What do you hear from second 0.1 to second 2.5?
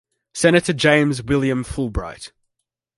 Senator James William Fulbright.